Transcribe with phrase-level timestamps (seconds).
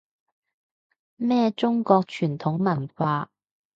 [1.15, 3.29] 咩中國傳統文化